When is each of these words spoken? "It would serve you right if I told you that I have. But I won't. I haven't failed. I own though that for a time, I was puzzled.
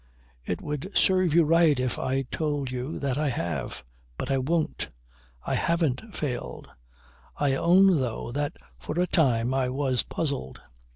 "It 0.43 0.63
would 0.63 0.89
serve 0.95 1.35
you 1.35 1.43
right 1.43 1.79
if 1.79 1.99
I 1.99 2.23
told 2.23 2.71
you 2.71 2.97
that 2.97 3.19
I 3.19 3.29
have. 3.29 3.83
But 4.17 4.31
I 4.31 4.39
won't. 4.39 4.89
I 5.45 5.53
haven't 5.53 6.15
failed. 6.15 6.67
I 7.37 7.53
own 7.53 7.99
though 7.99 8.31
that 8.31 8.53
for 8.79 8.99
a 8.99 9.05
time, 9.05 9.53
I 9.53 9.69
was 9.69 10.01
puzzled. 10.01 10.59